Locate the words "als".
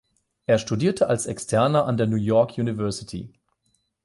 1.09-1.27